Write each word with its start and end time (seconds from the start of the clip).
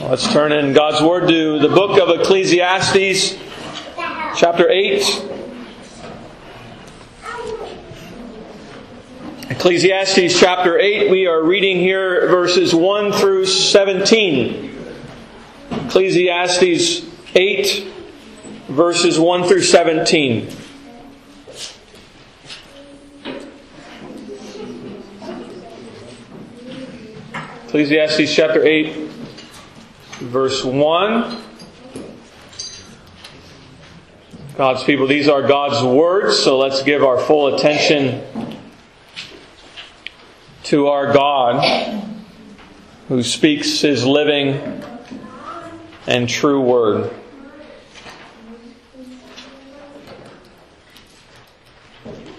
Let's 0.00 0.30
turn 0.32 0.52
in 0.52 0.74
God's 0.74 1.02
Word 1.02 1.28
to 1.28 1.58
the 1.58 1.68
book 1.68 2.00
of 2.00 2.20
Ecclesiastes, 2.20 3.36
chapter 4.36 4.70
8. 4.70 5.02
Ecclesiastes 9.50 10.38
chapter 10.38 10.78
8, 10.78 11.10
we 11.10 11.26
are 11.26 11.42
reading 11.42 11.78
here 11.78 12.28
verses 12.28 12.74
1 12.74 13.12
through 13.12 13.46
17. 13.46 14.86
Ecclesiastes 15.70 17.04
8, 17.34 17.92
verses 18.68 19.18
1 19.18 19.48
through 19.48 19.62
17. 19.62 20.48
Ecclesiastes 27.64 28.32
chapter 28.32 28.64
8, 28.64 29.05
verse 30.18 30.64
1. 30.64 31.42
God's 34.56 34.84
people, 34.84 35.06
these 35.06 35.28
are 35.28 35.46
God's 35.46 35.84
words, 35.84 36.38
so 36.38 36.58
let's 36.58 36.82
give 36.82 37.04
our 37.04 37.18
full 37.18 37.54
attention 37.54 38.22
to 40.64 40.86
our 40.88 41.12
God 41.12 42.02
who 43.08 43.22
speaks 43.22 43.80
his 43.82 44.06
living 44.06 44.82
and 46.06 46.28
true 46.28 46.62
word. 46.62 47.12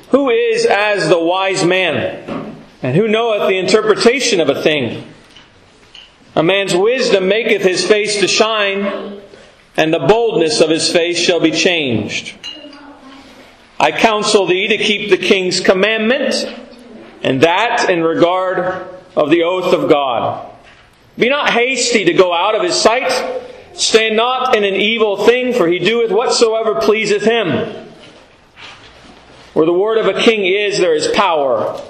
Who 0.09 0.31
is 0.31 0.65
as 0.65 1.09
the 1.09 1.19
wise 1.19 1.63
man, 1.63 2.55
and 2.81 2.95
who 2.95 3.07
knoweth 3.07 3.47
the 3.47 3.59
interpretation 3.59 4.39
of 4.39 4.49
a 4.49 4.61
thing? 4.63 5.07
A 6.37 6.43
man's 6.43 6.75
wisdom 6.75 7.27
maketh 7.27 7.63
his 7.63 7.83
face 7.83 8.19
to 8.19 8.27
shine, 8.27 9.19
and 9.75 9.91
the 9.91 10.05
boldness 10.07 10.61
of 10.61 10.69
his 10.69 10.87
face 10.91 11.17
shall 11.17 11.39
be 11.39 11.49
changed. 11.49 12.37
I 13.79 13.91
counsel 13.91 14.45
thee 14.45 14.67
to 14.67 14.77
keep 14.77 15.09
the 15.09 15.17
king's 15.17 15.59
commandment, 15.59 16.35
and 17.23 17.41
that 17.41 17.89
in 17.89 18.03
regard 18.03 18.87
of 19.15 19.31
the 19.31 19.41
oath 19.41 19.73
of 19.73 19.89
God. 19.89 20.47
Be 21.17 21.27
not 21.27 21.49
hasty 21.49 22.05
to 22.05 22.13
go 22.13 22.31
out 22.31 22.53
of 22.53 22.61
his 22.61 22.79
sight. 22.79 23.11
Stand 23.73 24.15
not 24.15 24.55
in 24.55 24.63
an 24.63 24.75
evil 24.75 25.25
thing, 25.25 25.55
for 25.55 25.67
he 25.67 25.79
doeth 25.79 26.11
whatsoever 26.11 26.75
pleaseth 26.75 27.23
him. 27.23 27.89
Where 29.53 29.65
the 29.65 29.73
word 29.73 29.97
of 29.97 30.05
a 30.05 30.21
king 30.21 30.45
is, 30.45 30.77
there 30.77 30.93
is 30.93 31.07
power. 31.07 31.81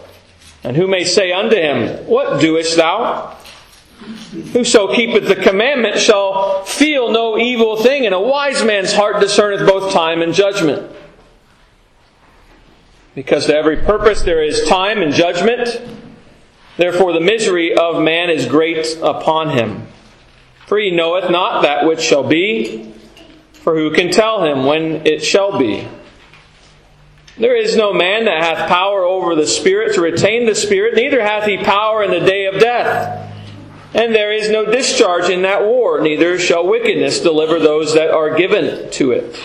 And 0.63 0.77
who 0.77 0.87
may 0.87 1.03
say 1.03 1.33
unto 1.33 1.57
him, 1.57 2.05
What 2.05 2.39
doest 2.39 2.77
thou? 2.77 3.37
Whoso 4.37 4.93
keepeth 4.93 5.27
the 5.27 5.35
commandment 5.35 5.97
shall 5.97 6.63
feel 6.63 7.11
no 7.11 7.37
evil 7.37 7.77
thing, 7.77 8.05
and 8.05 8.13
a 8.13 8.19
wise 8.19 8.63
man's 8.63 8.93
heart 8.93 9.19
discerneth 9.19 9.67
both 9.67 9.91
time 9.91 10.21
and 10.21 10.33
judgment. 10.33 10.91
Because 13.15 13.47
to 13.47 13.55
every 13.55 13.77
purpose 13.77 14.21
there 14.21 14.43
is 14.43 14.67
time 14.67 15.01
and 15.01 15.11
judgment, 15.11 15.81
therefore 16.77 17.13
the 17.13 17.19
misery 17.19 17.75
of 17.75 18.01
man 18.01 18.29
is 18.29 18.45
great 18.45 18.97
upon 19.01 19.49
him. 19.49 19.87
For 20.67 20.77
he 20.77 20.91
knoweth 20.91 21.31
not 21.31 21.63
that 21.63 21.87
which 21.87 22.01
shall 22.01 22.23
be, 22.23 22.93
for 23.53 23.75
who 23.75 23.91
can 23.91 24.11
tell 24.11 24.43
him 24.43 24.65
when 24.65 25.07
it 25.07 25.23
shall 25.23 25.57
be? 25.57 25.87
There 27.39 27.55
is 27.55 27.75
no 27.75 27.91
man 27.91 28.25
that 28.25 28.43
hath 28.43 28.69
power 28.69 29.03
over 29.03 29.33
the 29.33 29.47
Spirit 29.47 29.95
to 29.95 30.01
retain 30.01 30.45
the 30.45 30.55
Spirit, 30.55 30.95
neither 30.95 31.21
hath 31.21 31.45
he 31.45 31.57
power 31.57 32.03
in 32.03 32.11
the 32.11 32.19
day 32.19 32.45
of 32.45 32.59
death. 32.59 33.26
And 33.97 34.13
there 34.13 34.31
is 34.31 34.47
no 34.51 34.63
discharge 34.63 35.27
in 35.27 35.41
that 35.41 35.63
war, 35.63 35.99
neither 35.99 36.37
shall 36.37 36.67
wickedness 36.67 37.19
deliver 37.19 37.59
those 37.59 37.95
that 37.95 38.11
are 38.11 38.35
given 38.35 38.91
to 38.91 39.11
it. 39.11 39.41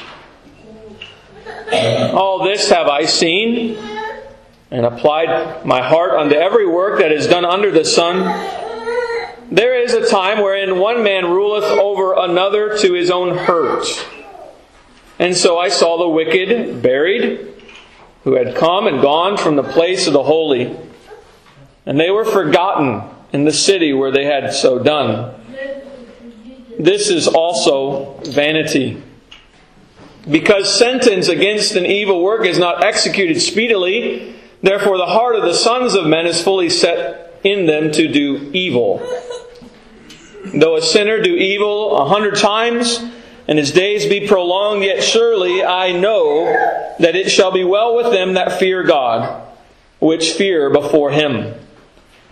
All 2.12 2.44
this 2.44 2.69
have 2.69 2.86
I 2.86 3.06
seen, 3.06 3.78
and 4.71 4.84
applied 4.84 5.65
my 5.65 5.81
heart 5.81 6.12
unto 6.12 6.34
every 6.34 6.69
work 6.69 6.99
that 6.99 7.12
is 7.12 7.27
done 7.27 7.47
under 7.47 7.71
the 7.71 7.84
sun. 7.84 8.25
There 9.50 9.82
is 9.82 9.94
a 9.94 10.06
time 10.06 10.43
wherein 10.43 10.78
one 10.78 11.03
man 11.03 11.31
ruleth 11.31 11.65
over 11.65 12.15
another 12.15 12.77
to 12.77 12.93
his 12.93 13.10
own 13.10 13.38
hurt. 13.38 13.87
And 15.19 15.34
so 15.34 15.59
I 15.59 15.71
saw 15.71 15.97
the 15.97 16.09
wicked 16.09 16.82
buried, 16.82 17.54
who 18.25 18.34
had 18.34 18.54
come 18.54 18.87
and 18.87 19.00
gone 19.00 19.38
from 19.38 19.56
the 19.56 19.62
place 19.62 20.06
of 20.06 20.12
the 20.12 20.22
holy, 20.22 20.77
and 21.87 21.98
they 21.98 22.10
were 22.10 22.27
forgotten 22.27 23.03
in 23.32 23.44
the 23.44 23.53
city 23.53 23.93
where 23.93 24.10
they 24.10 24.25
had 24.25 24.53
so 24.53 24.78
done. 24.78 25.34
This 26.78 27.10
is 27.10 27.28
also 27.28 28.15
vanity. 28.25 29.03
Because 30.31 30.76
sentence 30.76 31.28
against 31.28 31.75
an 31.75 31.87
evil 31.87 32.22
work 32.22 32.47
is 32.47 32.59
not 32.59 32.84
executed 32.84 33.41
speedily, 33.41 34.37
therefore 34.62 34.97
the 34.97 35.06
heart 35.06 35.37
of 35.37 35.42
the 35.42 35.54
sons 35.54 35.94
of 35.94 36.06
men 36.06 36.26
is 36.26 36.42
fully 36.42 36.71
set 36.71 37.41
in 37.42 37.66
them 37.66 37.91
to 37.92 38.09
do 38.09 38.50
evil. 38.53 38.98
Though 40.54 40.76
a 40.76 40.82
sinner 40.82 41.21
do 41.21 41.34
evil 41.34 41.97
a 41.97 42.04
hundred 42.04 42.37
times, 42.37 43.03
and 43.48 43.59
his 43.59 43.72
days 43.72 44.06
be 44.06 44.26
prolonged, 44.26 44.84
yet 44.84 45.03
surely 45.03 45.65
I 45.65 45.92
know 45.92 46.44
that 46.98 47.16
it 47.16 47.31
shall 47.31 47.50
be 47.50 47.65
well 47.65 47.97
with 47.97 48.12
them 48.12 48.34
that 48.34 48.59
fear 48.59 48.84
God, 48.84 49.47
which 49.98 50.32
fear 50.32 50.71
before 50.71 51.10
him. 51.10 51.54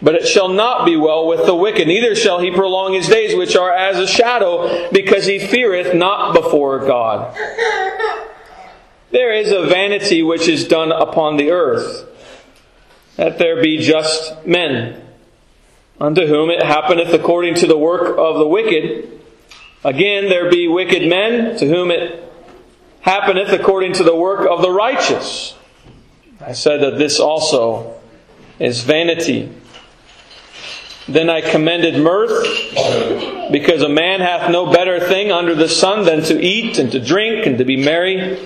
But 0.02 0.14
it 0.14 0.26
shall 0.26 0.48
not 0.48 0.86
be 0.86 0.96
well 0.96 1.26
with 1.26 1.44
the 1.44 1.54
wicked, 1.54 1.86
neither 1.86 2.14
shall 2.14 2.40
he 2.40 2.50
prolong 2.50 2.94
his 2.94 3.06
days, 3.06 3.36
which 3.36 3.54
are 3.54 3.72
as 3.72 3.98
a 3.98 4.06
shadow, 4.06 4.90
because 4.90 5.26
he 5.26 5.38
feareth 5.38 5.94
not 5.94 6.34
before 6.34 6.78
God. 6.78 7.36
There 9.10 9.34
is 9.34 9.52
a 9.52 9.66
vanity 9.66 10.22
which 10.22 10.48
is 10.48 10.66
done 10.66 10.90
upon 10.90 11.36
the 11.36 11.50
earth, 11.50 12.06
that 13.16 13.38
there 13.38 13.62
be 13.62 13.78
just 13.78 14.46
men, 14.46 15.06
unto 16.00 16.26
whom 16.26 16.48
it 16.48 16.62
happeneth 16.62 17.12
according 17.12 17.56
to 17.56 17.66
the 17.66 17.76
work 17.76 18.16
of 18.16 18.38
the 18.38 18.46
wicked. 18.46 19.20
Again, 19.84 20.30
there 20.30 20.50
be 20.50 20.66
wicked 20.66 21.06
men, 21.06 21.58
to 21.58 21.66
whom 21.66 21.90
it 21.90 22.24
happeneth 23.02 23.52
according 23.52 23.92
to 23.94 24.04
the 24.04 24.14
work 24.14 24.48
of 24.48 24.62
the 24.62 24.70
righteous. 24.70 25.54
I 26.40 26.52
said 26.52 26.80
that 26.80 26.96
this 26.96 27.20
also 27.20 28.00
is 28.58 28.82
vanity. 28.82 29.50
Then 31.10 31.28
I 31.28 31.40
commended 31.40 32.00
mirth, 32.00 32.46
because 33.50 33.82
a 33.82 33.88
man 33.88 34.20
hath 34.20 34.48
no 34.48 34.72
better 34.72 35.00
thing 35.00 35.32
under 35.32 35.56
the 35.56 35.68
sun 35.68 36.04
than 36.04 36.22
to 36.24 36.40
eat 36.40 36.78
and 36.78 36.92
to 36.92 37.00
drink 37.00 37.46
and 37.46 37.58
to 37.58 37.64
be 37.64 37.76
merry. 37.76 38.36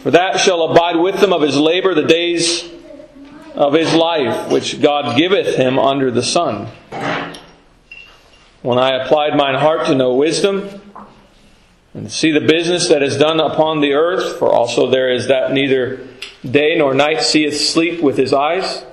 For 0.00 0.10
that 0.10 0.40
shall 0.40 0.62
abide 0.62 0.96
with 0.96 1.22
him 1.22 1.32
of 1.32 1.40
his 1.40 1.56
labor 1.56 1.94
the 1.94 2.02
days 2.02 2.68
of 3.54 3.74
his 3.74 3.94
life, 3.94 4.50
which 4.50 4.82
God 4.82 5.16
giveth 5.16 5.54
him 5.54 5.78
under 5.78 6.10
the 6.10 6.22
sun. 6.22 6.66
When 8.62 8.78
I 8.78 9.04
applied 9.04 9.36
mine 9.36 9.54
heart 9.54 9.86
to 9.86 9.94
know 9.94 10.14
wisdom, 10.14 10.80
and 11.94 12.10
see 12.10 12.32
the 12.32 12.40
business 12.40 12.88
that 12.88 13.04
is 13.04 13.16
done 13.16 13.38
upon 13.38 13.80
the 13.80 13.92
earth, 13.92 14.36
for 14.40 14.50
also 14.50 14.90
there 14.90 15.12
is 15.12 15.28
that 15.28 15.52
neither 15.52 16.00
day 16.44 16.74
nor 16.76 16.92
night 16.92 17.22
seeth 17.22 17.60
sleep 17.60 18.02
with 18.02 18.16
his 18.16 18.32
eyes, 18.32 18.84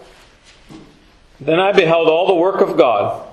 then 1.41 1.59
I 1.59 1.71
beheld 1.71 2.07
all 2.07 2.27
the 2.27 2.35
work 2.35 2.61
of 2.61 2.77
God, 2.77 3.27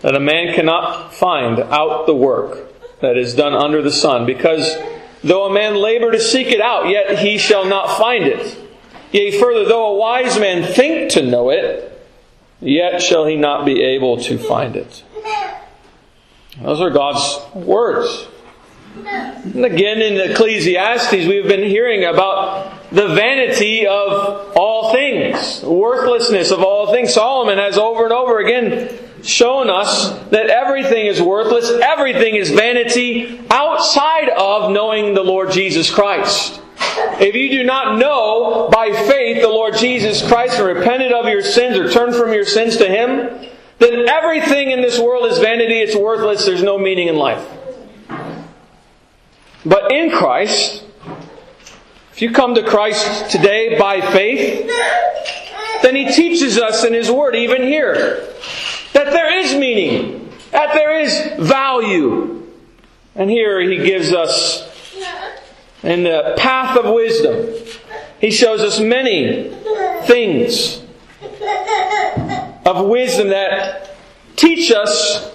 that 0.00 0.14
a 0.14 0.20
man 0.20 0.54
cannot 0.54 1.12
find 1.12 1.60
out 1.60 2.06
the 2.06 2.14
work 2.14 2.72
that 3.00 3.16
is 3.16 3.34
done 3.34 3.52
under 3.52 3.82
the 3.82 3.92
sun, 3.92 4.26
because 4.26 4.76
though 5.22 5.44
a 5.44 5.52
man 5.52 5.76
labor 5.76 6.10
to 6.10 6.20
seek 6.20 6.48
it 6.48 6.60
out, 6.60 6.88
yet 6.88 7.18
he 7.18 7.38
shall 7.38 7.64
not 7.64 7.98
find 7.98 8.24
it. 8.24 8.58
Yea, 9.12 9.38
further, 9.38 9.64
though 9.64 9.94
a 9.94 9.96
wise 9.96 10.38
man 10.38 10.62
think 10.62 11.10
to 11.12 11.22
know 11.22 11.50
it, 11.50 12.06
yet 12.60 13.00
shall 13.02 13.26
he 13.26 13.36
not 13.36 13.64
be 13.64 13.82
able 13.82 14.16
to 14.18 14.38
find 14.38 14.74
it. 14.76 15.04
Those 16.60 16.80
are 16.80 16.90
God's 16.90 17.54
words. 17.54 18.26
And 18.96 19.64
again, 19.64 20.02
in 20.02 20.30
Ecclesiastes, 20.30 21.26
we've 21.26 21.46
been 21.46 21.68
hearing 21.68 22.04
about 22.04 22.90
the 22.90 23.08
vanity 23.08 23.86
of 23.86 24.56
all 24.56 24.92
things, 24.92 25.62
worthlessness 25.62 26.50
of 26.50 26.62
all 26.62 26.67
things. 26.92 27.14
Solomon 27.14 27.58
has 27.58 27.78
over 27.78 28.04
and 28.04 28.12
over 28.12 28.38
again 28.38 28.98
shown 29.22 29.68
us 29.68 30.10
that 30.30 30.48
everything 30.48 31.06
is 31.06 31.20
worthless, 31.20 31.70
everything 31.82 32.36
is 32.36 32.50
vanity 32.50 33.40
outside 33.50 34.28
of 34.30 34.70
knowing 34.70 35.14
the 35.14 35.22
Lord 35.22 35.50
Jesus 35.50 35.90
Christ. 35.90 36.60
If 37.20 37.34
you 37.34 37.50
do 37.50 37.64
not 37.64 37.98
know 37.98 38.68
by 38.72 38.92
faith 38.92 39.42
the 39.42 39.48
Lord 39.48 39.76
Jesus 39.76 40.26
Christ 40.26 40.58
and 40.58 40.66
repented 40.66 41.12
of 41.12 41.26
your 41.26 41.42
sins 41.42 41.76
or 41.76 41.90
turned 41.90 42.14
from 42.14 42.32
your 42.32 42.44
sins 42.44 42.76
to 42.76 42.88
Him, 42.88 43.48
then 43.78 44.08
everything 44.08 44.70
in 44.70 44.80
this 44.80 44.98
world 44.98 45.30
is 45.30 45.38
vanity, 45.38 45.80
it's 45.80 45.96
worthless, 45.96 46.44
there's 46.44 46.62
no 46.62 46.78
meaning 46.78 47.08
in 47.08 47.16
life. 47.16 47.46
But 49.64 49.92
in 49.92 50.10
Christ, 50.10 50.84
if 52.12 52.22
you 52.22 52.30
come 52.32 52.54
to 52.54 52.62
Christ 52.62 53.30
today 53.30 53.78
by 53.78 54.00
faith, 54.00 54.70
then 55.82 55.94
He 55.96 56.12
teaches 56.12 56.58
us 56.58 56.84
in 56.84 56.92
His 56.92 57.10
Word, 57.10 57.34
even 57.34 57.62
here, 57.62 58.26
that 58.92 59.12
there 59.12 59.38
is 59.38 59.54
meaning. 59.54 60.30
that 60.50 60.74
there 60.74 61.00
is 61.00 61.46
value. 61.46 62.46
And 63.14 63.30
here 63.30 63.60
he 63.60 63.78
gives 63.78 64.12
us 64.12 64.64
in 65.82 66.04
the 66.04 66.34
path 66.38 66.76
of 66.76 66.92
wisdom. 66.92 67.54
He 68.20 68.30
shows 68.30 68.60
us 68.60 68.80
many 68.80 69.50
things 70.04 70.82
of 72.64 72.86
wisdom 72.86 73.28
that 73.28 73.96
teach 74.36 74.70
us 74.70 75.32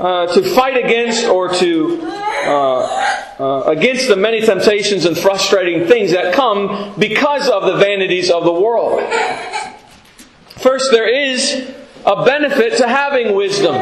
uh, 0.00 0.26
to 0.34 0.42
fight 0.54 0.82
against 0.82 1.26
or 1.26 1.48
to 1.48 2.00
uh, 2.02 3.24
uh, 3.38 3.62
against 3.66 4.08
the 4.08 4.16
many 4.16 4.40
temptations 4.40 5.04
and 5.04 5.16
frustrating 5.16 5.86
things 5.86 6.12
that 6.12 6.34
come 6.34 6.94
because 6.98 7.48
of 7.48 7.64
the 7.64 7.76
vanities 7.76 8.30
of 8.30 8.44
the 8.44 8.52
world. 8.52 9.00
First, 10.64 10.92
there 10.92 11.06
is 11.06 11.74
a 12.06 12.24
benefit 12.24 12.78
to 12.78 12.88
having 12.88 13.34
wisdom. 13.36 13.74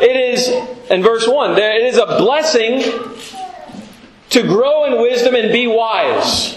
It 0.00 0.16
is, 0.16 0.48
in 0.90 1.02
verse 1.02 1.28
1, 1.28 1.58
it 1.58 1.82
is 1.82 1.98
a 1.98 2.06
blessing 2.06 2.80
to 4.30 4.42
grow 4.42 4.86
in 4.86 5.02
wisdom 5.02 5.34
and 5.34 5.52
be 5.52 5.66
wise. 5.66 6.54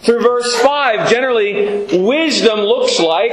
Through 0.00 0.20
verse 0.20 0.60
5, 0.60 1.08
generally, 1.08 1.86
wisdom 2.04 2.60
looks 2.60 3.00
like 3.00 3.32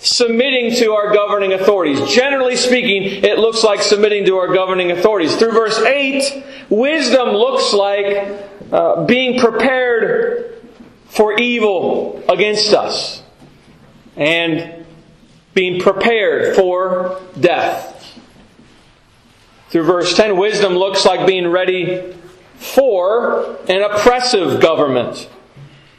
submitting 0.00 0.74
to 0.80 0.92
our 0.92 1.14
governing 1.14 1.54
authorities. 1.54 2.06
Generally 2.14 2.56
speaking, 2.56 3.24
it 3.24 3.38
looks 3.38 3.64
like 3.64 3.80
submitting 3.80 4.26
to 4.26 4.36
our 4.36 4.52
governing 4.52 4.90
authorities. 4.90 5.34
Through 5.36 5.52
verse 5.52 5.78
8, 5.78 6.44
wisdom 6.68 7.30
looks 7.30 7.72
like 7.72 8.50
uh, 8.70 9.06
being 9.06 9.40
prepared 9.40 10.53
for 11.14 11.38
evil 11.38 12.22
against 12.28 12.74
us 12.74 13.22
and 14.16 14.84
being 15.54 15.80
prepared 15.80 16.56
for 16.56 17.22
death. 17.38 18.18
Through 19.68 19.84
verse 19.84 20.16
10, 20.16 20.36
wisdom 20.36 20.74
looks 20.74 21.04
like 21.04 21.26
being 21.26 21.48
ready 21.48 22.16
for 22.56 23.56
an 23.68 23.82
oppressive 23.82 24.60
government, 24.60 25.28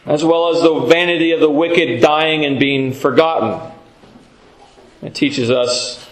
as 0.05 0.23
well 0.23 0.49
as 0.49 0.61
the 0.61 0.81
vanity 0.81 1.31
of 1.31 1.39
the 1.39 1.49
wicked 1.49 2.01
dying 2.01 2.43
and 2.43 2.59
being 2.59 2.91
forgotten. 2.91 3.71
It 5.01 5.15
teaches 5.15 5.49
us 5.49 6.09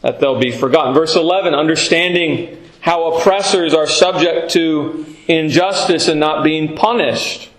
that 0.00 0.18
they'll 0.18 0.40
be 0.40 0.50
forgotten. 0.50 0.92
Verse 0.94 1.14
11, 1.14 1.54
understanding 1.54 2.62
how 2.80 3.14
oppressors 3.14 3.74
are 3.74 3.86
subject 3.86 4.52
to 4.52 5.15
injustice 5.28 6.08
and 6.08 6.20
not 6.20 6.44
being 6.44 6.76
punished. 6.76 7.50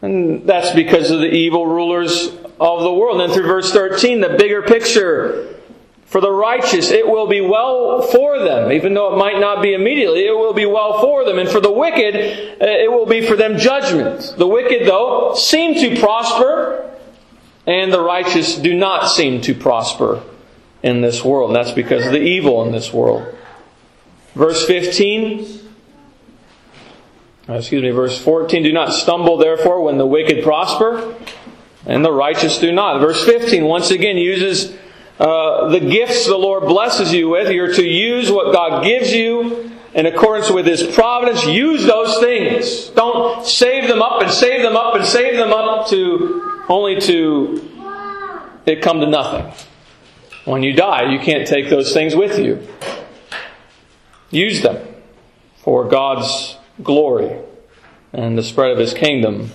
And 0.00 0.46
that's 0.46 0.74
because 0.74 1.10
of 1.10 1.20
the 1.20 1.32
evil 1.32 1.66
rulers 1.66 2.28
of 2.60 2.82
the 2.82 2.92
world. 2.92 3.20
And 3.20 3.32
through 3.32 3.46
verse 3.46 3.72
13, 3.72 4.20
the 4.20 4.30
bigger 4.30 4.62
picture 4.62 5.52
for 6.12 6.20
the 6.20 6.30
righteous, 6.30 6.90
it 6.90 7.08
will 7.08 7.26
be 7.26 7.40
well 7.40 8.02
for 8.02 8.38
them, 8.38 8.70
even 8.70 8.92
though 8.92 9.14
it 9.14 9.16
might 9.16 9.40
not 9.40 9.62
be 9.62 9.72
immediately, 9.72 10.26
it 10.26 10.36
will 10.36 10.52
be 10.52 10.66
well 10.66 11.00
for 11.00 11.24
them. 11.24 11.38
And 11.38 11.48
for 11.48 11.58
the 11.58 11.72
wicked, 11.72 12.14
uh, 12.14 12.66
it 12.66 12.92
will 12.92 13.06
be 13.06 13.26
for 13.26 13.34
them 13.34 13.56
judgment. 13.56 14.34
The 14.36 14.46
wicked, 14.46 14.86
though, 14.86 15.34
seem 15.34 15.74
to 15.76 15.98
prosper, 15.98 16.90
and 17.66 17.90
the 17.90 18.02
righteous 18.02 18.56
do 18.56 18.74
not 18.74 19.08
seem 19.08 19.40
to 19.40 19.54
prosper 19.54 20.22
in 20.82 21.00
this 21.00 21.24
world. 21.24 21.48
And 21.48 21.56
that's 21.56 21.72
because 21.72 22.04
of 22.04 22.12
the 22.12 22.20
evil 22.20 22.62
in 22.66 22.72
this 22.72 22.92
world. 22.92 23.34
Verse 24.34 24.66
15, 24.66 25.40
uh, 25.40 25.46
excuse 27.48 27.82
me, 27.82 27.90
verse 27.90 28.22
14, 28.22 28.62
do 28.62 28.72
not 28.72 28.92
stumble 28.92 29.36
therefore 29.36 29.82
when 29.82 29.98
the 29.98 30.06
wicked 30.06 30.44
prosper, 30.44 31.16
and 31.86 32.04
the 32.04 32.12
righteous 32.12 32.58
do 32.58 32.72
not. 32.72 33.00
Verse 33.00 33.24
15 33.24 33.64
once 33.64 33.90
again 33.90 34.16
uses 34.16 34.76
uh, 35.18 35.68
the 35.68 35.80
gifts 35.80 36.26
the 36.26 36.36
Lord 36.36 36.64
blesses 36.64 37.12
you 37.12 37.28
with. 37.28 37.50
You're 37.50 37.74
to 37.74 37.84
use 37.84 38.30
what 38.30 38.52
God 38.52 38.84
gives 38.84 39.12
you 39.12 39.70
in 39.94 40.06
accordance 40.06 40.50
with 40.50 40.66
His 40.66 40.82
providence. 40.94 41.44
Use 41.46 41.84
those 41.84 42.18
things. 42.18 42.88
Don't 42.90 43.46
save 43.46 43.88
them 43.88 44.00
up 44.00 44.22
and 44.22 44.32
save 44.32 44.62
them 44.62 44.76
up 44.76 44.94
and 44.94 45.04
save 45.04 45.36
them 45.36 45.52
up 45.52 45.88
to 45.88 46.64
only 46.68 47.00
to 47.02 47.68
it 48.64 48.80
come 48.80 49.00
to 49.00 49.06
nothing. 49.06 49.52
When 50.44 50.62
you 50.62 50.72
die, 50.72 51.12
you 51.12 51.20
can't 51.20 51.46
take 51.46 51.68
those 51.68 51.92
things 51.92 52.16
with 52.16 52.38
you. 52.38 52.66
Use 54.30 54.62
them 54.62 54.86
for 55.58 55.84
God's 55.86 56.56
glory 56.82 57.38
and 58.12 58.38
the 58.38 58.42
spread 58.42 58.70
of 58.70 58.78
His 58.78 58.94
kingdom. 58.94 59.50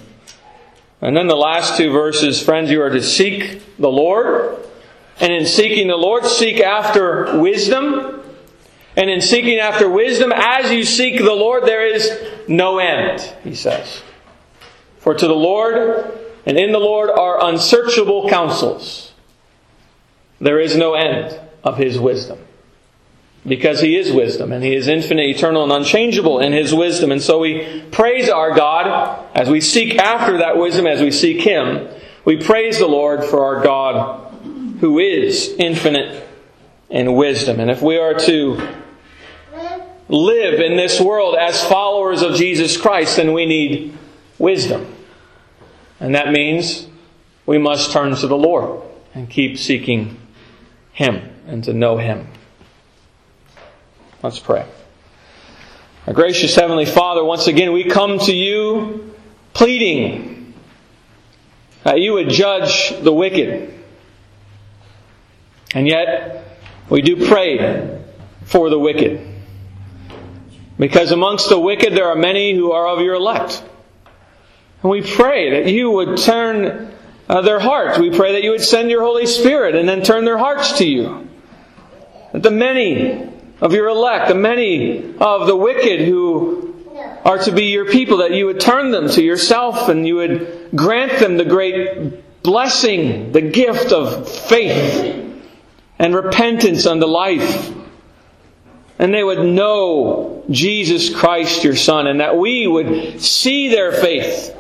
And 1.02 1.16
then 1.16 1.28
the 1.28 1.36
last 1.36 1.78
two 1.78 1.92
verses, 1.92 2.42
friends, 2.42 2.72
you 2.72 2.82
are 2.82 2.90
to 2.90 3.04
seek 3.04 3.78
the 3.78 3.90
Lord 3.90 4.58
and 5.20 5.34
in 5.34 5.46
seeking 5.46 5.88
the 5.88 5.96
Lord, 5.96 6.26
seek 6.26 6.60
after 6.60 7.40
wisdom. 7.40 8.22
And 8.96 9.10
in 9.10 9.22
seeking 9.22 9.60
after 9.60 9.90
wisdom, 9.90 10.32
as 10.36 10.72
you 10.72 10.84
seek 10.84 11.20
the 11.20 11.34
Lord, 11.34 11.66
there 11.66 11.86
is 11.86 12.10
no 12.48 12.80
end, 12.80 13.22
he 13.44 13.54
says. 13.54 14.02
For 15.00 15.14
to 15.14 15.28
the 15.28 15.36
Lord 15.36 16.20
and 16.46 16.58
in 16.58 16.72
the 16.72 16.80
Lord 16.80 17.10
are 17.10 17.46
unsearchable 17.46 18.30
counsels. 18.30 19.14
There 20.40 20.60
is 20.60 20.76
no 20.76 20.94
end 20.94 21.40
of 21.64 21.78
his 21.78 22.00
wisdom. 22.00 22.40
Because 23.46 23.80
he 23.80 23.96
is 23.96 24.12
wisdom, 24.12 24.52
and 24.52 24.64
he 24.64 24.76
is 24.76 24.88
infinite, 24.88 25.28
eternal, 25.28 25.64
and 25.64 25.72
unchangeable 25.72 26.40
in 26.40 26.52
his 26.52 26.74
wisdom. 26.74 27.12
And 27.12 27.22
so 27.22 27.40
we 27.40 27.82
praise 27.92 28.30
our 28.30 28.54
God 28.54 29.26
as 29.34 29.50
we 29.50 29.62
seek 29.62 29.98
after 29.98 30.40
that 30.40 30.58
wisdom, 30.58 30.86
as 30.86 31.02
we 31.02 31.12
seek 31.12 31.42
him. 31.42 31.88
We 32.26 32.44
praise 32.44 32.78
the 32.78 32.88
Lord 32.88 33.24
for 33.24 33.46
our 33.46 33.64
God 33.64 34.34
who 34.80 35.00
is 35.00 35.56
infinite 35.58 36.28
in 36.90 37.16
wisdom. 37.16 37.60
And 37.60 37.72
if 37.72 37.82
we 37.82 37.98
are 37.98 38.14
to 38.14 38.76
live 40.10 40.60
in 40.60 40.78
this 40.78 41.00
world 41.02 41.36
as 41.36 41.64
followers 41.66 42.22
of 42.22 42.36
Jesus 42.36 42.78
Christ, 42.78 43.18
then 43.18 43.34
we 43.34 43.46
need 43.46 43.98
wisdom. 44.38 44.94
And 46.00 46.16
that 46.16 46.32
means 46.32 46.88
we 47.46 47.58
must 47.58 47.92
turn 47.92 48.16
to 48.16 48.28
the 48.28 48.38
Lord 48.38 48.82
and 49.14 49.30
keep 49.30 49.58
seeking 49.58 50.18
Him 50.94 51.30
and 51.48 51.64
to 51.64 51.74
know 51.74 51.98
Him. 51.98 52.28
Let's 54.24 54.40
pray. 54.40 54.66
Our 56.08 56.14
gracious 56.14 56.56
Heavenly 56.56 56.86
Father, 56.86 57.24
once 57.24 57.48
again 57.48 57.74
we 57.74 57.84
come 57.86 58.20
to 58.20 58.34
you 58.34 59.14
pleading 59.54 60.54
that 61.84 62.00
you 62.00 62.14
would 62.14 62.30
judge 62.30 62.94
the 63.02 63.14
wicked 63.14 63.78
and 65.74 65.88
yet, 65.88 66.46
we 66.90 67.02
do 67.02 67.28
pray 67.28 68.02
for 68.44 68.70
the 68.70 68.80
wicked. 68.80 69.36
Because 70.80 71.12
amongst 71.12 71.50
the 71.50 71.60
wicked 71.60 71.94
there 71.94 72.08
are 72.08 72.16
many 72.16 72.56
who 72.56 72.72
are 72.72 72.88
of 72.88 73.02
your 73.02 73.16
elect. 73.16 73.64
And 74.82 74.92
we 74.92 75.02
pray 75.02 75.62
that 75.62 75.72
you 75.72 75.92
would 75.92 76.18
turn 76.18 76.94
uh, 77.28 77.42
their 77.42 77.60
hearts. 77.60 78.00
We 78.00 78.10
pray 78.10 78.34
that 78.34 78.44
you 78.44 78.52
would 78.52 78.64
send 78.64 78.90
your 78.90 79.02
Holy 79.02 79.26
Spirit 79.26 79.76
and 79.76 79.90
then 79.90 80.02
turn 80.02 80.24
their 80.24 80.38
hearts 80.38 80.78
to 80.78 80.86
you. 80.88 81.28
That 82.32 82.44
the 82.44 82.52
many 82.52 83.30
of 83.62 83.74
your 83.74 83.88
elect, 83.88 84.28
the 84.30 84.36
many 84.36 85.16
of 85.20 85.48
the 85.48 85.56
wicked 85.56 86.02
who 86.02 86.76
are 87.26 87.38
to 87.40 87.52
be 87.52 87.66
your 87.66 87.86
people, 87.86 88.18
that 88.18 88.32
you 88.32 88.46
would 88.46 88.60
turn 88.60 88.92
them 88.92 89.10
to 89.10 89.22
yourself 89.22 89.90
and 89.90 90.08
you 90.08 90.16
would 90.16 90.70
grant 90.76 91.20
them 91.20 91.38
the 91.38 91.46
great 91.46 92.44
blessing, 92.44 93.32
the 93.32 93.42
gift 93.42 93.92
of 93.92 94.30
faith 94.30 95.44
and 96.00 96.16
repentance 96.16 96.86
unto 96.86 97.06
life. 97.06 97.74
And 99.00 99.14
they 99.14 99.24
would 99.24 99.46
know 99.46 100.44
Jesus 100.50 101.14
Christ, 101.14 101.64
your 101.64 101.76
Son, 101.76 102.08
and 102.08 102.20
that 102.20 102.38
we 102.38 102.68
would 102.68 103.22
see 103.22 103.70
their 103.70 103.92
faith. 103.92 104.56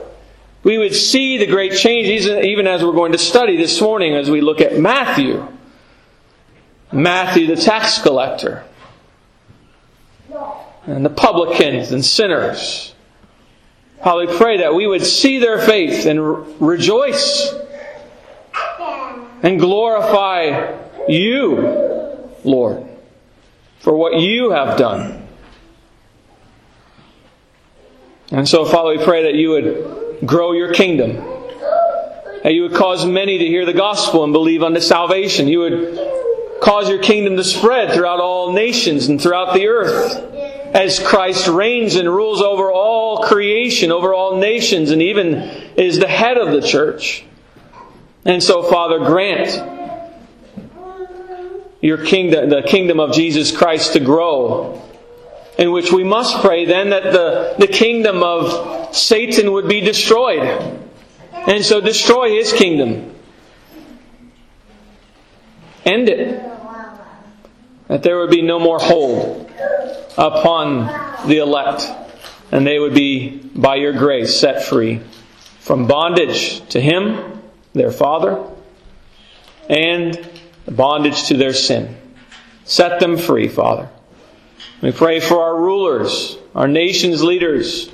We 0.63 0.77
would 0.77 0.93
see 0.93 1.37
the 1.37 1.47
great 1.47 1.73
change, 1.73 2.07
even 2.07 2.67
as 2.67 2.83
we're 2.83 2.91
going 2.91 3.13
to 3.13 3.17
study 3.17 3.57
this 3.57 3.79
morning 3.79 4.15
as 4.15 4.29
we 4.29 4.41
look 4.41 4.59
at 4.59 4.77
Matthew. 4.77 5.47
Matthew, 6.91 7.47
the 7.47 7.55
tax 7.55 8.01
collector, 8.01 8.63
and 10.87 11.05
the 11.05 11.09
publicans 11.09 11.91
and 11.91 12.03
sinners. 12.03 12.93
How 14.01 14.19
we 14.19 14.37
pray 14.37 14.59
that 14.59 14.73
we 14.73 14.87
would 14.87 15.05
see 15.05 15.39
their 15.39 15.59
faith 15.59 16.05
and 16.05 16.61
rejoice 16.61 17.53
and 19.43 19.59
glorify 19.59 20.77
you, 21.09 22.31
Lord, 22.43 22.87
for 23.79 23.95
what 23.95 24.19
you 24.19 24.51
have 24.51 24.77
done. 24.77 25.27
And 28.31 28.47
so, 28.47 28.65
Father, 28.65 28.97
we 28.97 29.03
pray 29.03 29.23
that 29.23 29.35
you 29.35 29.49
would 29.49 30.25
grow 30.25 30.53
your 30.53 30.73
kingdom. 30.73 31.15
That 32.43 32.53
you 32.53 32.63
would 32.63 32.75
cause 32.75 33.05
many 33.05 33.37
to 33.39 33.45
hear 33.45 33.65
the 33.65 33.73
gospel 33.73 34.23
and 34.23 34.31
believe 34.31 34.63
unto 34.63 34.79
salvation. 34.79 35.47
You 35.47 35.59
would 35.59 36.61
cause 36.61 36.89
your 36.89 36.99
kingdom 36.99 37.35
to 37.37 37.43
spread 37.43 37.93
throughout 37.93 38.19
all 38.19 38.53
nations 38.53 39.07
and 39.07 39.21
throughout 39.21 39.53
the 39.53 39.67
earth 39.67 40.36
as 40.73 40.99
Christ 40.99 41.47
reigns 41.47 41.95
and 41.95 42.07
rules 42.09 42.41
over 42.41 42.71
all 42.71 43.23
creation, 43.23 43.91
over 43.91 44.13
all 44.13 44.37
nations, 44.37 44.91
and 44.91 45.01
even 45.01 45.35
is 45.75 45.99
the 45.99 46.07
head 46.07 46.37
of 46.37 46.51
the 46.51 46.65
church. 46.65 47.25
And 48.25 48.43
so, 48.43 48.63
Father, 48.63 48.99
grant 48.99 49.77
your 51.81 52.03
kingdom, 52.03 52.49
the 52.49 52.63
kingdom 52.63 52.99
of 52.99 53.13
Jesus 53.13 53.55
Christ 53.55 53.93
to 53.93 53.99
grow. 53.99 54.83
In 55.57 55.71
which 55.71 55.91
we 55.91 56.03
must 56.03 56.41
pray 56.41 56.65
then 56.65 56.91
that 56.91 57.11
the, 57.11 57.55
the 57.57 57.67
kingdom 57.67 58.21
of 58.21 58.95
Satan 58.95 59.53
would 59.53 59.67
be 59.67 59.81
destroyed. 59.81 60.83
And 61.33 61.65
so 61.65 61.81
destroy 61.81 62.35
his 62.35 62.53
kingdom. 62.53 63.15
End 65.85 66.09
it. 66.09 66.43
That 67.87 68.03
there 68.03 68.19
would 68.19 68.29
be 68.29 68.41
no 68.41 68.59
more 68.59 68.77
hold 68.77 69.47
upon 70.17 71.27
the 71.27 71.37
elect. 71.37 71.85
And 72.51 72.65
they 72.65 72.79
would 72.79 72.93
be, 72.93 73.29
by 73.55 73.75
your 73.75 73.93
grace, 73.93 74.39
set 74.39 74.63
free 74.63 75.01
from 75.59 75.85
bondage 75.85 76.65
to 76.69 76.79
him, 76.79 77.41
their 77.73 77.91
father, 77.91 78.43
and 79.69 80.29
bondage 80.65 81.25
to 81.25 81.35
their 81.35 81.53
sin. 81.53 81.95
Set 82.63 82.99
them 82.99 83.17
free, 83.17 83.47
Father. 83.47 83.89
We 84.81 84.91
pray 84.91 85.19
for 85.19 85.41
our 85.41 85.59
rulers, 85.59 86.37
our 86.55 86.67
nation's 86.67 87.23
leaders, 87.23 87.89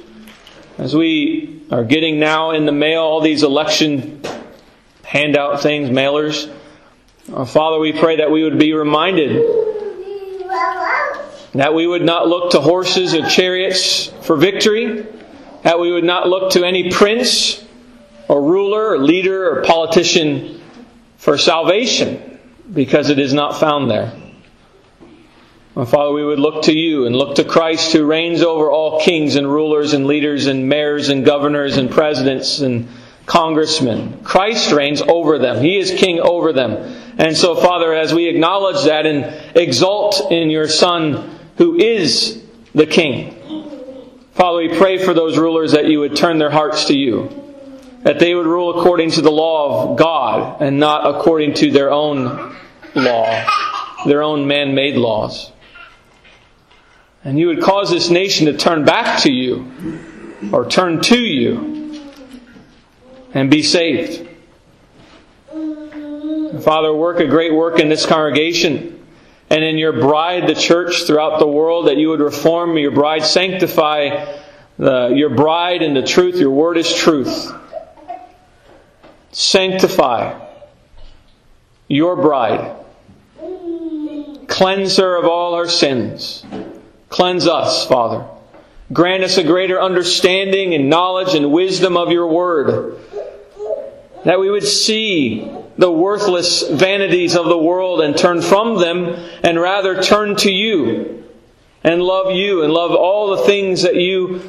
as 0.78 0.96
we 0.96 1.62
are 1.72 1.84
getting 1.84 2.20
now 2.20 2.52
in 2.52 2.66
the 2.66 2.72
mail 2.72 3.02
all 3.02 3.22
these 3.22 3.44
election 3.44 4.22
handout 5.04 5.62
things, 5.62 5.90
mailers. 5.90 6.52
Uh, 7.32 7.46
Father, 7.46 7.80
we 7.80 7.94
pray 7.94 8.18
that 8.18 8.30
we 8.30 8.44
would 8.44 8.60
be 8.60 8.74
reminded 8.74 9.73
that 11.54 11.74
we 11.74 11.86
would 11.86 12.02
not 12.02 12.28
look 12.28 12.52
to 12.52 12.60
horses 12.60 13.14
or 13.14 13.28
chariots 13.28 14.08
for 14.24 14.36
victory, 14.36 15.06
that 15.64 15.80
we 15.80 15.92
would 15.92 16.04
not 16.04 16.28
look 16.28 16.52
to 16.52 16.66
any 16.66 16.92
prince 16.92 17.64
or 18.28 18.42
ruler 18.42 18.92
or 18.92 18.98
leader 18.98 19.52
or 19.52 19.64
politician 19.64 20.62
for 21.18 21.38
salvation 21.38 22.40
because 22.74 23.10
it 23.10 23.20
is 23.20 23.34
not 23.34 23.60
found 23.60 23.90
there. 23.90 24.14
And 25.76 25.88
Father, 25.88 26.12
we 26.12 26.24
would 26.24 26.40
look 26.40 26.64
to 26.64 26.74
you 26.74 27.06
and 27.06 27.16
look 27.16 27.36
to 27.36 27.44
Christ 27.44 27.94
who 27.94 28.06
reigns 28.06 28.42
over 28.42 28.70
all 28.70 29.00
kings 29.02 29.36
and 29.36 29.48
rulers 29.48 29.94
and 29.94 30.06
leaders 30.06 30.48
and 30.48 30.70
mayors 30.70 31.10
and 31.10 31.26
governors 31.26 31.78
and 31.78 31.90
presidents 31.90 32.60
and 32.60 32.88
congressmen. 33.26 34.24
Christ 34.24 34.72
reigns 34.72 35.02
over 35.02 35.40
them. 35.40 35.64
He 35.64 35.78
is 35.78 35.92
king 35.92 36.20
over 36.20 36.54
them. 36.54 36.72
And 37.18 37.36
so, 37.36 37.56
Father, 37.56 37.94
as 37.94 38.14
we 38.14 38.28
acknowledge 38.28 38.86
that 38.86 39.06
and 39.06 39.34
exalt 39.56 40.32
in 40.32 40.50
your 40.50 40.68
Son 40.68 41.33
who 41.58 41.76
is 41.76 42.44
the 42.74 42.86
king, 42.86 43.36
Father, 44.34 44.58
we 44.58 44.78
pray 44.78 44.98
for 44.98 45.14
those 45.14 45.38
rulers 45.38 45.74
that 45.74 45.86
you 45.86 46.00
would 46.00 46.16
turn 46.16 46.40
their 46.40 46.50
hearts 46.50 46.86
to 46.86 46.98
you 46.98 47.44
that 48.04 48.20
they 48.20 48.36
would 48.36 48.46
rule 48.46 48.80
according 48.80 49.12
to 49.12 49.22
the 49.22 49.32
law 49.32 49.92
of 49.92 49.98
God 49.98 50.62
and 50.62 50.80
not 50.80 51.16
according 51.16 51.54
to 51.56 51.72
their 51.72 51.92
own 51.92 52.56
law, 52.96 53.46
their 54.06 54.22
own 54.22 54.46
man 54.46 54.76
made 54.76 54.96
laws. 54.96 55.52
And 57.24 57.40
you 57.40 57.48
would 57.48 57.62
cause 57.62 57.90
this 57.90 58.10
nation 58.10 58.48
to 58.48 58.58
turn 58.58 58.84
back 58.84 59.22
to 59.22 59.32
you 59.32 60.00
or 60.52 60.68
turn 60.68 61.02
to 61.04 61.18
you 61.18 62.02
and 63.34 63.50
be 63.50 63.64
saved. 63.64 64.28
Father, 66.62 66.94
work 66.94 67.20
a 67.20 67.28
great 67.28 67.54
work 67.54 67.80
in 67.80 67.88
this 67.88 68.06
congregation 68.06 69.03
and 69.54 69.64
in 69.64 69.78
your 69.78 69.94
bride, 69.94 70.50
the 70.50 70.56
church 70.56 71.04
throughout 71.06 71.38
the 71.38 71.46
world, 71.46 71.86
that 71.86 71.98
you 71.98 72.10
would 72.10 72.22
reform 72.22 72.76
your 72.76 72.90
bride, 72.90 73.24
sanctify 73.24 74.40
the, 74.80 75.10
your 75.10 75.30
bride 75.30 75.84
in 75.84 75.94
the 75.94 76.02
truth. 76.02 76.38
Your 76.38 76.50
word 76.50 76.76
is 76.76 76.92
truth. 76.92 77.54
Sanctify 79.32 80.44
your 81.88 82.16
bride. 82.16 82.76
Cleanse 84.48 84.98
her 84.98 85.18
of 85.18 85.26
all 85.26 85.56
her 85.56 85.70
sins. 85.70 86.44
Cleanse 87.10 87.48
us, 87.48 87.86
Father. 87.86 88.26
Grant 88.92 89.24
us 89.24 89.38
a 89.38 89.44
greater 89.44 89.80
understanding 89.80 90.74
and 90.74 90.90
knowledge 90.90 91.36
and 91.36 91.52
wisdom 91.52 91.96
of 91.96 92.12
your 92.12 92.26
word. 92.26 92.98
That 94.26 94.40
we 94.40 94.50
would 94.50 94.64
see 94.64 95.48
the 95.78 95.92
worthless 95.92 96.68
vanities 96.70 97.36
of 97.36 97.46
the 97.46 97.58
world 97.58 98.02
and 98.02 98.18
turn 98.18 98.42
from 98.42 98.80
them 98.80 99.08
and 99.44 99.60
rather 99.60 100.02
turn 100.02 100.36
to 100.38 100.52
you 100.52 101.24
and 101.84 102.02
love 102.02 102.34
you 102.36 102.64
and 102.64 102.72
love 102.72 102.92
all 102.92 103.36
the 103.36 103.44
things 103.44 103.82
that 103.82 103.96
you 103.96 104.42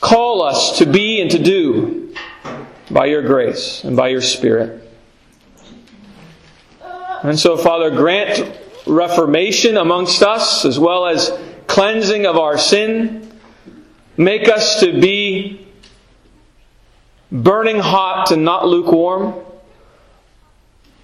call 0.00 0.42
us 0.42 0.78
to 0.78 0.86
be 0.86 1.20
and 1.20 1.30
to 1.30 1.42
do 1.42 2.14
by 2.90 3.06
your 3.06 3.22
grace 3.22 3.84
and 3.84 3.96
by 3.96 4.08
your 4.08 4.20
Spirit. 4.20 4.80
And 7.22 7.38
so, 7.38 7.56
Father, 7.56 7.90
grant 7.90 8.58
reformation 8.86 9.76
amongst 9.76 10.22
us 10.22 10.64
as 10.64 10.78
well 10.78 11.06
as 11.06 11.30
cleansing 11.66 12.26
of 12.26 12.36
our 12.36 12.58
sin. 12.58 13.32
Make 14.16 14.48
us 14.48 14.80
to 14.80 15.00
be 15.00 15.66
burning 17.30 17.78
hot 17.78 18.30
and 18.30 18.44
not 18.44 18.66
lukewarm, 18.66 19.41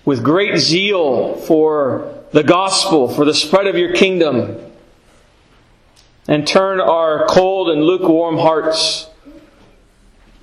with 0.09 0.25
great 0.25 0.57
zeal 0.57 1.35
for 1.35 2.25
the 2.33 2.43
gospel, 2.43 3.11
for 3.11 3.27
the 3.27 3.35
spread 3.35 3.67
of 3.67 3.77
your 3.77 3.93
kingdom, 3.93 4.59
and 6.27 6.47
turn 6.47 6.81
our 6.81 7.27
cold 7.27 7.69
and 7.69 7.83
lukewarm 7.83 8.39
hearts 8.39 9.07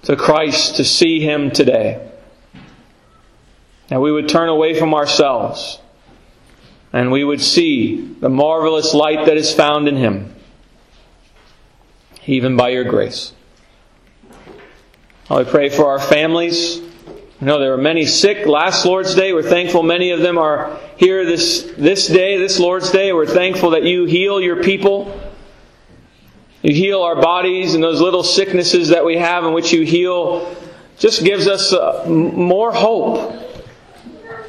to 0.03 0.15
Christ 0.15 0.75
to 0.75 0.84
see 0.86 1.19
Him 1.19 1.50
today. 1.50 2.12
And 3.89 4.03
we 4.03 4.12
would 4.12 4.29
turn 4.29 4.50
away 4.50 4.77
from 4.77 4.93
ourselves 4.93 5.79
and 6.93 7.12
we 7.12 7.24
would 7.24 7.41
see 7.41 8.05
the 8.19 8.29
marvelous 8.29 8.93
light 8.93 9.25
that 9.25 9.36
is 9.36 9.51
found 9.51 9.88
in 9.88 9.95
Him, 9.95 10.36
even 12.27 12.55
by 12.55 12.69
your 12.69 12.84
grace. 12.84 13.34
I 15.27 15.43
pray 15.43 15.69
for 15.69 15.88
our 15.88 16.00
families. 16.00 16.85
I 17.42 17.46
know 17.46 17.60
there 17.60 17.72
were 17.72 17.77
many 17.77 18.06
sick 18.06 18.46
last 18.48 18.86
Lord's 18.86 19.13
Day. 19.13 19.34
We're 19.34 19.44
thankful 19.44 19.84
many 19.84 20.12
of 20.12 20.22
them 20.22 20.38
are 20.38 20.80
here 20.96 21.25
this, 21.25 21.70
this 21.77 22.08
day, 22.08 22.38
this 22.38 22.60
Lord's 22.60 22.92
Day. 22.92 23.12
We're 23.12 23.25
thankful 23.25 23.72
that 23.72 23.84
you 23.84 24.06
heal 24.06 24.39
your 24.39 24.63
people. 24.63 25.22
You 26.62 26.74
heal 26.74 27.01
our 27.01 27.22
bodies 27.22 27.75
and 27.75 27.84
those 27.84 28.00
little 28.00 28.24
sicknesses 28.24 28.88
that 28.89 29.04
we 29.04 29.18
have 29.18 29.44
in 29.44 29.51
which 29.54 29.74
you 29.74 29.82
heal 29.82 30.56
just 30.98 31.25
gives 31.25 31.46
us 31.46 31.74
uh, 31.74 32.06
more 32.08 32.72
hope. 32.72 33.34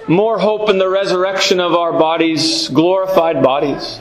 More 0.09 0.39
hope 0.39 0.71
in 0.71 0.79
the 0.79 0.89
resurrection 0.89 1.59
of 1.59 1.75
our 1.75 1.93
bodies, 1.93 2.69
glorified 2.69 3.43
bodies. 3.43 4.01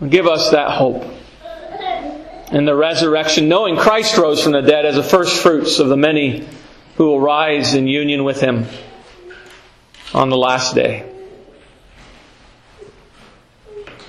Give 0.08 0.26
us 0.26 0.50
that 0.50 0.72
hope 0.72 1.04
in 2.52 2.66
the 2.66 2.74
resurrection, 2.74 3.48
knowing 3.48 3.76
Christ 3.76 4.18
rose 4.18 4.42
from 4.42 4.52
the 4.52 4.60
dead 4.60 4.84
as 4.84 4.94
the 4.94 5.02
first 5.02 5.42
fruits 5.42 5.78
of 5.78 5.88
the 5.88 5.96
many 5.96 6.46
who 6.96 7.06
will 7.06 7.20
rise 7.20 7.72
in 7.72 7.86
union 7.86 8.24
with 8.24 8.40
Him 8.40 8.66
on 10.12 10.28
the 10.28 10.36
last 10.36 10.74
day. 10.74 11.10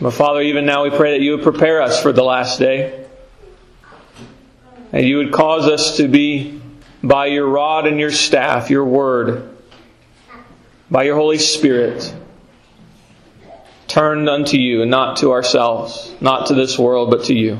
But 0.01 0.11
Father, 0.11 0.41
even 0.41 0.65
now 0.65 0.83
we 0.83 0.89
pray 0.89 1.17
that 1.17 1.23
you 1.23 1.31
would 1.31 1.43
prepare 1.43 1.81
us 1.81 2.01
for 2.01 2.11
the 2.11 2.23
last 2.23 2.59
day. 2.59 3.05
And 4.91 5.07
you 5.07 5.17
would 5.17 5.31
cause 5.31 5.65
us 5.65 5.97
to 5.97 6.09
be, 6.09 6.61
by 7.01 7.27
your 7.27 7.47
rod 7.47 7.87
and 7.87 7.99
your 7.99 8.11
staff, 8.11 8.69
your 8.69 8.83
word, 8.83 9.57
by 10.91 11.03
your 11.03 11.15
Holy 11.15 11.37
Spirit, 11.37 12.13
turned 13.87 14.27
unto 14.27 14.57
you 14.57 14.81
and 14.81 14.91
not 14.91 15.17
to 15.17 15.31
ourselves, 15.31 16.13
not 16.19 16.47
to 16.47 16.53
this 16.53 16.77
world, 16.77 17.09
but 17.09 17.25
to 17.25 17.33
you. 17.33 17.59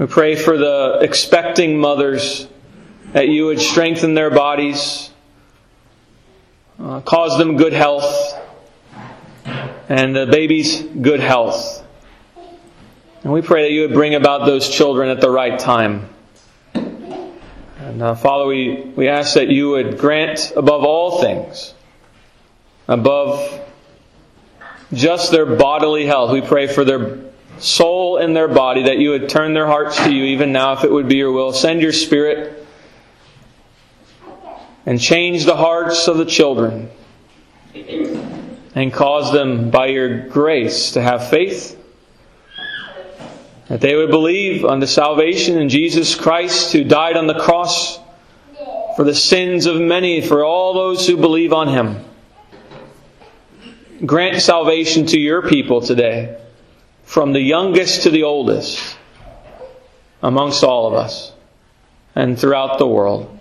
We 0.00 0.06
pray 0.06 0.34
for 0.34 0.56
the 0.56 1.00
expecting 1.02 1.76
mothers 1.78 2.48
that 3.12 3.28
you 3.28 3.44
would 3.44 3.60
strengthen 3.60 4.14
their 4.14 4.30
bodies, 4.30 5.10
uh, 6.82 7.02
cause 7.02 7.36
them 7.36 7.58
good 7.58 7.74
health, 7.74 8.34
and 9.90 10.16
the 10.16 10.24
baby's 10.24 10.80
good 10.80 11.20
health. 11.20 11.86
And 13.24 13.30
we 13.30 13.42
pray 13.42 13.64
that 13.64 13.72
you 13.72 13.82
would 13.82 13.92
bring 13.92 14.14
about 14.14 14.46
those 14.46 14.70
children 14.70 15.10
at 15.10 15.20
the 15.20 15.28
right 15.28 15.58
time. 15.58 16.08
And 16.72 18.02
uh, 18.02 18.14
Father, 18.14 18.46
we, 18.46 18.80
we 18.96 19.06
ask 19.06 19.34
that 19.34 19.48
you 19.48 19.68
would 19.68 19.98
grant 19.98 20.54
above 20.56 20.82
all 20.82 21.20
things, 21.20 21.74
above 22.88 23.68
just 24.94 25.30
their 25.30 25.44
bodily 25.44 26.06
health, 26.06 26.32
we 26.32 26.40
pray 26.40 26.68
for 26.68 26.86
their 26.86 27.29
soul 27.60 28.16
and 28.16 28.34
their 28.34 28.48
body, 28.48 28.84
that 28.84 28.98
you 28.98 29.10
would 29.10 29.28
turn 29.28 29.54
their 29.54 29.66
hearts 29.66 29.96
to 30.04 30.12
you 30.12 30.24
even 30.24 30.52
now 30.52 30.72
if 30.72 30.84
it 30.84 30.90
would 30.90 31.08
be 31.08 31.16
your 31.16 31.32
will. 31.32 31.52
Send 31.52 31.82
your 31.82 31.92
spirit 31.92 32.66
and 34.86 35.00
change 35.00 35.44
the 35.44 35.56
hearts 35.56 36.08
of 36.08 36.16
the 36.16 36.24
children 36.24 36.90
and 38.74 38.92
cause 38.92 39.32
them 39.32 39.70
by 39.70 39.86
your 39.86 40.28
grace 40.28 40.92
to 40.92 41.02
have 41.02 41.30
faith 41.30 41.76
that 43.68 43.80
they 43.80 43.94
would 43.94 44.10
believe 44.10 44.64
unto 44.64 44.86
salvation 44.86 45.56
in 45.56 45.68
Jesus 45.68 46.16
Christ 46.16 46.72
who 46.72 46.82
died 46.82 47.16
on 47.16 47.28
the 47.28 47.38
cross 47.38 48.00
for 48.96 49.04
the 49.04 49.14
sins 49.14 49.66
of 49.66 49.80
many, 49.80 50.20
for 50.20 50.44
all 50.44 50.74
those 50.74 51.06
who 51.06 51.16
believe 51.16 51.52
on 51.52 51.68
him. 51.68 52.04
Grant 54.04 54.42
salvation 54.42 55.06
to 55.06 55.20
your 55.20 55.48
people 55.48 55.80
today, 55.80 56.39
from 57.10 57.32
the 57.32 57.40
youngest 57.40 58.04
to 58.04 58.10
the 58.10 58.22
oldest, 58.22 58.96
amongst 60.22 60.62
all 60.62 60.86
of 60.86 60.94
us 60.94 61.32
and 62.14 62.38
throughout 62.38 62.78
the 62.78 62.86
world. 62.86 63.36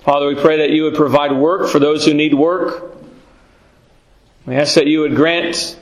Father, 0.00 0.26
we 0.26 0.34
pray 0.34 0.58
that 0.58 0.72
you 0.72 0.82
would 0.82 0.94
provide 0.94 1.32
work 1.32 1.70
for 1.70 1.78
those 1.78 2.04
who 2.04 2.12
need 2.12 2.34
work. 2.34 2.98
We 4.44 4.56
ask 4.56 4.74
that 4.74 4.86
you 4.86 5.00
would 5.00 5.16
grant 5.16 5.80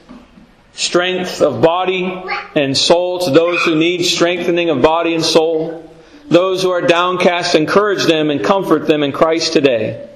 strength 0.73 1.43
of 1.43 1.61
body 1.61 2.23
and 2.55 2.79
soul 2.79 3.19
to 3.25 3.33
those 3.33 3.65
who 3.65 3.75
need 3.75 4.05
strengthening 4.05 4.71
of 4.71 4.83
body 4.83 5.17
and 5.17 5.25
soul. 5.25 5.93
Those 6.29 6.63
who 6.63 6.71
are 6.71 6.81
downcast, 6.81 7.57
encourage 7.57 8.05
them 8.05 8.31
and 8.31 8.45
comfort 8.45 8.87
them 8.87 9.03
in 9.03 9.11
Christ 9.11 9.53
today. 9.53 10.09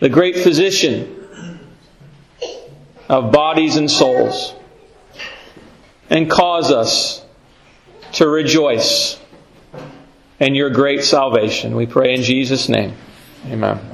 The 0.00 0.10
great 0.10 0.36
physician 0.36 1.21
of 3.08 3.32
bodies 3.32 3.76
and 3.76 3.90
souls. 3.90 4.54
And 6.10 6.30
cause 6.30 6.70
us 6.70 7.24
to 8.12 8.28
rejoice 8.28 9.18
in 10.38 10.54
your 10.54 10.70
great 10.70 11.04
salvation. 11.04 11.74
We 11.74 11.86
pray 11.86 12.14
in 12.14 12.22
Jesus' 12.22 12.68
name. 12.68 12.94
Amen. 13.46 13.91